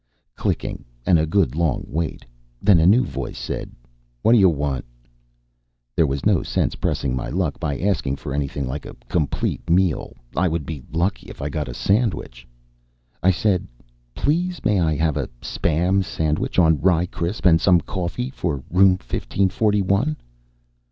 [0.35, 2.25] Clicking and a good long wait.
[2.59, 3.69] Then a new voice said:
[4.25, 4.83] "Whaddya want?"
[5.95, 10.13] There was no sense pressing my luck by asking for anything like a complete meal.
[10.35, 12.47] I would be lucky if I got a sandwich.
[13.21, 13.67] I said:
[14.15, 18.97] "Please, may I have a Spam sandwich on Rye Krisp and some coffee for Room
[18.97, 20.17] Fifteen Forty one?"